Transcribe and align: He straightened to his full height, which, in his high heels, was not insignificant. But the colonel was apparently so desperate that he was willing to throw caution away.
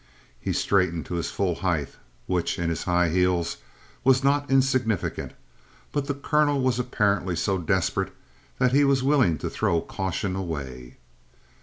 He 0.39 0.51
straightened 0.51 1.05
to 1.05 1.13
his 1.13 1.29
full 1.29 1.53
height, 1.53 1.89
which, 2.25 2.57
in 2.57 2.71
his 2.71 2.85
high 2.85 3.09
heels, 3.09 3.57
was 4.03 4.23
not 4.23 4.49
insignificant. 4.49 5.33
But 5.91 6.07
the 6.07 6.15
colonel 6.15 6.59
was 6.59 6.79
apparently 6.79 7.35
so 7.35 7.59
desperate 7.59 8.11
that 8.57 8.71
he 8.71 8.83
was 8.83 9.03
willing 9.03 9.37
to 9.37 9.47
throw 9.51 9.79
caution 9.79 10.35
away. 10.35 10.97